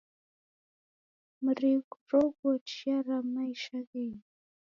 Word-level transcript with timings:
Mrighoruo 1.43 2.51
chia 2.69 2.97
ra 3.05 3.17
maisha 3.33 3.77
ghenyu 3.89 4.21